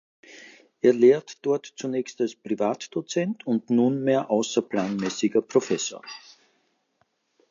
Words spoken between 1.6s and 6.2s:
zunächst als Privatdozent und nunmehr außerplanmäßiger Professor.